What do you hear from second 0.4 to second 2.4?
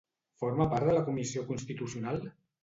Forma part de la Comissió Constitucional?